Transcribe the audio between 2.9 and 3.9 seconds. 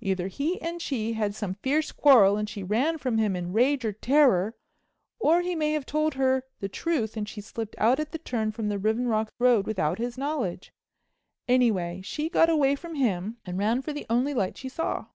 from him in rage